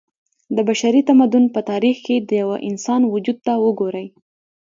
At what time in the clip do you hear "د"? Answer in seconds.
0.55-0.57, 2.19-2.29